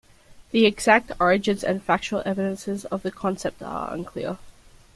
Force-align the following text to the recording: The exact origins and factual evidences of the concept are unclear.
The 0.49 0.65
exact 0.65 1.11
origins 1.19 1.63
and 1.63 1.83
factual 1.83 2.23
evidences 2.25 2.85
of 2.85 3.03
the 3.03 3.11
concept 3.11 3.61
are 3.61 3.93
unclear. 3.93 4.39